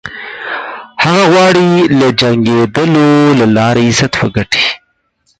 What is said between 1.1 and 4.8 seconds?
غواړي له جنګېدلو له لارې عزت وګټي.